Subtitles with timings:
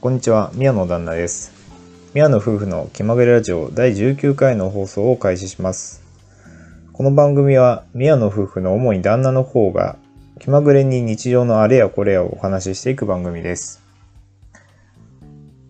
[0.00, 1.52] こんにちは、宮野旦那です。
[2.14, 6.04] 宮野夫婦の気まぐれラジオ第19回の放送を開始します。
[6.92, 9.96] この番組は宮野夫婦の主に旦那の方が
[10.38, 13.82] 気まぐれに日常のあれやこれやをお話ししていく番組です。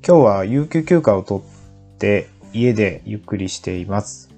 [0.06, 4.28] 今日は有給休暇を取って家でゆっくりしています。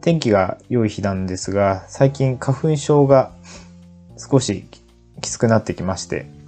[0.00, 3.30] 天気が良い日なんですが、最近花粉症が
[4.16, 4.64] 少し
[5.20, 6.39] きつくなってきまして、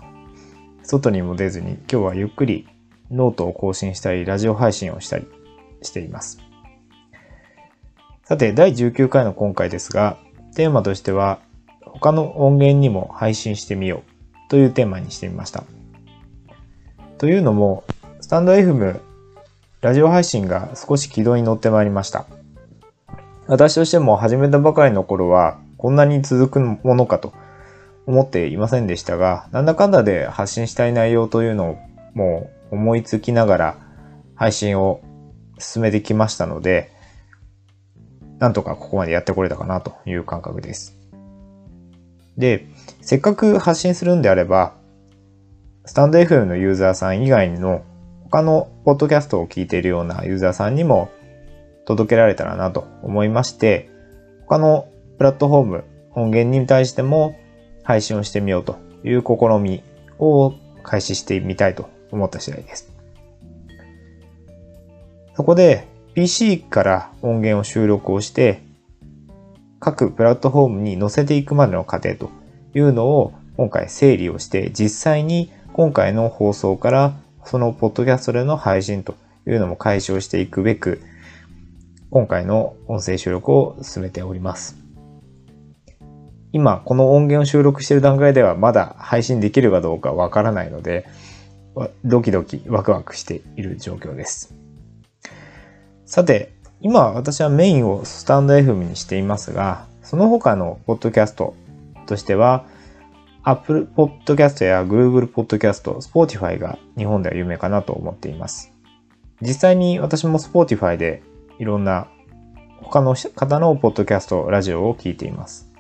[0.92, 2.68] 外にも出ずに今日はゆっくり
[3.10, 5.26] ノートを更新したり、ラジオ配信をしたり
[5.80, 6.38] しています。
[8.24, 10.18] さて、第19回の今回ですが、
[10.54, 11.38] テーマとしては、
[11.80, 15.64] 他の音源にも配信してみようというテーマにしてみました。
[17.16, 17.84] というのも、
[18.20, 19.00] スタンド FM
[19.80, 22.26] ラジオ配信が少し軌道に乗ってまいりました。
[23.46, 27.32] 私としても始めたばかりの頃は、こんなに続くものかと
[28.06, 31.78] 思っていませんでしたが、なんだかんだで発信したい内容というのを
[32.14, 33.76] もう思いつきながら
[34.34, 35.00] 配信を
[35.58, 36.90] 進めてきましたので、
[38.38, 40.98] なんとかここまでやってこれたかなという感覚です。
[42.36, 42.66] で、
[43.00, 44.74] せっかく発信するんであれば、
[45.84, 47.82] スタンド FM のユーザーさん以外の
[48.24, 51.10] 他のポッドキャストを聞いているようなユーザーさんにも
[51.84, 53.90] 届けられたらなと思いまして、
[54.46, 57.36] 他のプラットフォーム、音源に対しても
[57.82, 59.82] 配信をしてみようという試み
[60.18, 62.92] を開始してみたいと思った次第です。
[65.34, 68.62] そこで PC から音源を収録をして
[69.80, 72.30] 各プラットフォームに載せていくまでの過程と
[72.74, 79.14] いうのを今回整理をして実際に今回の放送からそのポッドキャストでの配信と
[79.46, 81.02] いうのも解消していくべく
[82.10, 84.81] 今回の音声収録を進めております。
[86.52, 91.06] 今この音源を収録している段階ではまだ配信できるかどうかわからないので
[92.04, 94.54] ドキドキワクワクしている状況です。
[96.04, 101.54] さて今私はメインをスタンド FM にしていますがその他のポッドキャスト
[102.06, 102.66] としては
[103.44, 108.72] Apple Podcast や Google Podcast、Spotify が日本では有名かなと思っています。
[109.40, 111.22] 実際に私も Spotify で
[111.58, 112.08] いろんな
[112.82, 115.71] 他の方のポッドキャスト、ラジオを聞いています。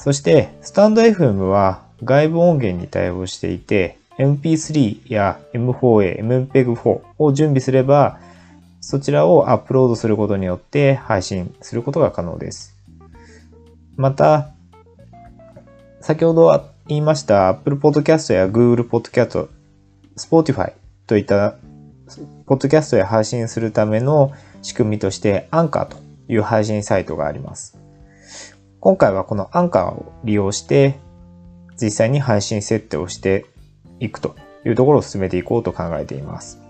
[0.00, 8.18] そして、スタンド FM は外部音源に対応していて、MP3 や M4A、MPEG4 を準備すれば、
[8.80, 12.74] そちらをアップロードすることによって配信することが可能です。
[13.96, 14.48] また、
[16.00, 19.48] 先ほど言いました Apple Podcast や Google Podcast、
[20.16, 20.72] Spotify
[21.06, 21.56] といった
[22.46, 24.32] ポッドキャストへ配信するための
[24.62, 27.79] 仕組みとしてアンカーという配信サイトがあります。
[28.80, 30.98] 今回はこのアンカーを利用して
[31.80, 33.46] 実際に配信設定をして
[33.98, 36.60] いくというところを進めていこうと考えています。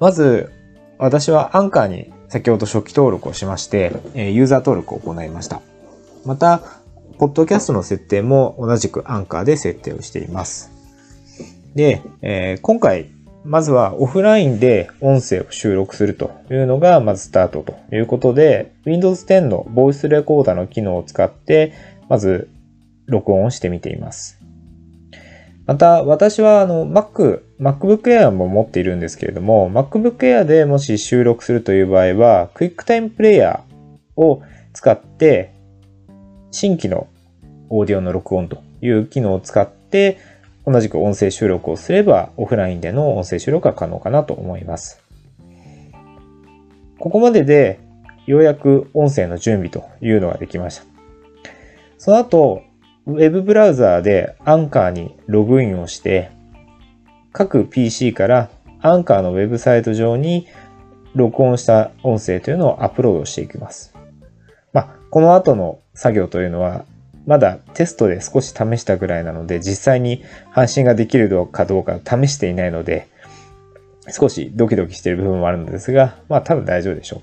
[0.00, 0.52] まず
[0.98, 5.60] 私はアンカーに先ほど初期登録をしましてユーザー登録を行いました。
[6.24, 6.60] また、
[7.18, 10.70] ポッドキャストの設定も同じくアンカーで設定をしています。
[11.74, 13.10] で、えー、今回、
[13.46, 21.72] まずはオフラインで音声を収録するというのがまずスタートということで、Windows 10のボイスレコーダーの機能を使って、
[22.08, 22.50] まず
[23.06, 24.40] 録音をしてみています。
[25.64, 33.60] また、私はあの Mac、MacBook Air も持っているんですけれども、MacBook Air でもし収録するという場合は、QuickTime Player
[34.16, 34.42] を
[34.72, 35.52] 使って、
[36.50, 37.06] 新規の
[37.68, 40.18] オーディオの録音という機能を使って、
[40.66, 45.00] 同じく音声収録をすればオフラインでの音声収録が可能かなと思います。
[46.98, 47.78] ここまでで
[48.26, 50.84] ようやく音声の準備というのができました。
[51.98, 52.62] その後、
[53.06, 56.30] ウェブブラウザーでアンカーにログインをして、
[57.32, 58.50] 各 PC から
[58.80, 60.48] アンカーのウェブサイト上に
[61.14, 63.94] 録音した音声というのをアップロードしていきます。
[64.72, 66.84] まあ、この後の作業というのは
[67.26, 73.08] まだテストで少し試したぐらいなので、実際に配信ができるかどうか試していないので、
[74.10, 77.20] 少しドキドキしている部分もあるのですが、まあ多分大丈夫でしょう。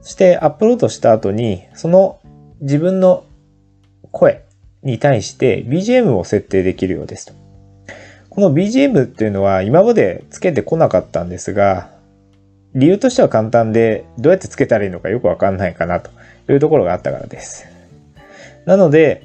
[0.00, 2.18] そしてアップロードした後に、その
[2.60, 3.24] 自分の
[4.10, 4.44] 声
[4.82, 7.34] に対して BGM を設定できるようですと。
[8.30, 11.90] この BGM っていうのは今までつけてこなかったんですが、
[12.74, 16.10] 理由としては簡単で、どうやってつけたらいいのかよくわかんないかなと
[16.50, 17.75] いうところがあったからです。
[18.66, 19.22] なので、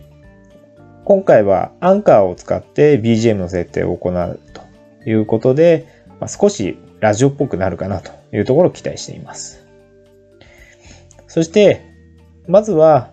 [1.03, 9.65] 今回はアンカーを使って BGM の設定を行うということで、まあ、少しラジオっぽくなるかなというところを期待しています。
[11.27, 11.81] そして、
[12.47, 13.09] まずは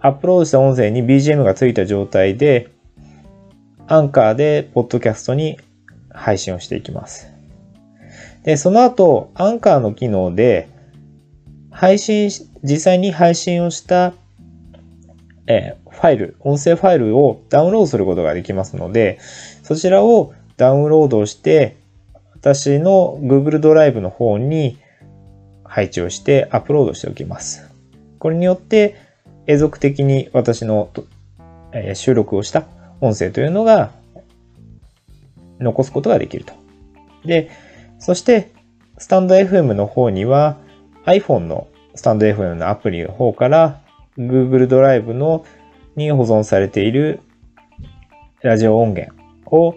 [0.00, 2.68] アップロードした音声に BGM がついた状態で、
[3.86, 5.58] アンカーでポッドキャストに
[6.10, 7.32] 配信をしていきます。
[8.44, 10.68] で、その後、アンカーの機能で、
[11.70, 12.30] 配信、
[12.62, 14.12] 実際に配信をした、
[15.50, 19.18] えー、ファイル、音声ファイルをダウンロードすることができますので、
[19.64, 21.76] そちらをダウンロードして、
[22.34, 24.78] 私の Google ドライブの方に
[25.64, 27.68] 配置をしてアップロードしておきます。
[28.20, 28.94] これによって
[29.48, 30.88] 永続的に私の、
[31.72, 32.64] え収録をした
[33.00, 33.90] 音声というのが
[35.58, 36.54] 残すことができると。
[37.24, 37.50] で、
[37.98, 38.52] そして
[38.98, 40.58] スタンド FM の方には
[41.06, 41.66] iPhone の
[41.96, 43.80] スタンド FM のアプリの方から
[44.20, 45.46] Google ドライブの
[45.96, 47.20] に保存されている
[48.42, 49.14] ラジオ音源
[49.46, 49.76] を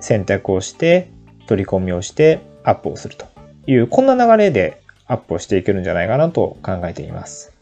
[0.00, 1.10] 選択をして
[1.46, 3.26] 取り込みをしてアップをすると
[3.66, 7.52] いうこんな流れでアップをしていけるんじゃないかなと考えています。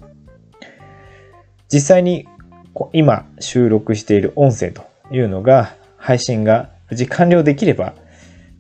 [1.73, 2.29] 実際に
[2.93, 7.95] 今収録している音声というのが配信が無事完了できれば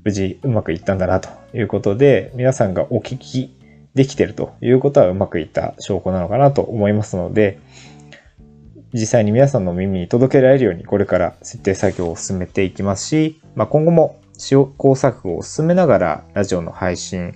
[0.04, 3.54] 無事うまくいったんだなということで皆さんがお聞き
[3.94, 7.58] できてるということはうまくいった証拠なのかなと思いますので
[8.92, 17.34] 実際に皆さんの耳に届けられるようにこれから設定作業を進めていきますし、まあ、今後も試行錯誤を進めながらラジオの配信、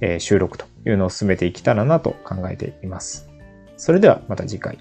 [0.00, 3.28] えー、収録というのを進めていけたらなと考えています。
[3.76, 4.78] それではまた次回。